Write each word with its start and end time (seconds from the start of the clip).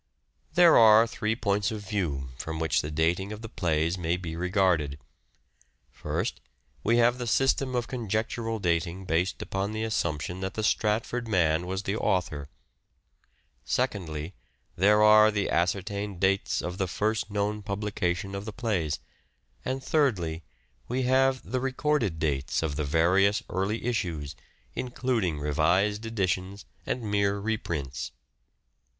There 0.55 0.79
are 0.79 1.05
three 1.05 1.35
points 1.35 1.69
of 1.69 1.87
view 1.87 2.29
from 2.39 2.59
which 2.59 2.81
the 2.81 2.89
dating 2.89 3.31
of 3.31 3.43
the 3.43 3.47
plays 3.49 3.99
may 3.99 4.17
be 4.17 4.35
regarded. 4.35 4.97
First, 5.91 6.41
we 6.83 6.97
have 6.97 7.19
the 7.19 7.27
system 7.27 7.75
of 7.75 7.87
conjectural 7.87 8.57
dating 8.57 9.05
based 9.05 9.43
upon 9.43 9.73
the 9.73 9.83
assump 9.83 10.23
tion 10.23 10.39
that 10.39 10.55
the 10.55 10.63
Stratford 10.63 11.27
man 11.27 11.67
was 11.67 11.83
the 11.83 11.95
author; 11.95 12.49
secondly, 13.63 14.33
there 14.75 15.03
are 15.03 15.29
the 15.29 15.51
ascertained 15.51 16.19
dates 16.19 16.63
of 16.63 16.79
the 16.79 16.87
first 16.87 17.29
known 17.29 17.61
publication 17.61 18.33
of 18.33 18.45
the 18.45 18.51
plays; 18.51 18.97
and 19.63 19.83
thirdly, 19.83 20.41
we 20.87 21.03
have 21.03 21.43
the 21.47 21.59
recorded 21.59 22.17
dates 22.17 22.63
of 22.63 22.75
the 22.75 22.83
various 22.83 23.43
early 23.51 23.85
issues, 23.85 24.35
including 24.73 25.37
revised 25.37 26.07
editions 26.07 26.65
and 26.87 27.03
mere 27.03 27.37
reprints. 27.37 28.11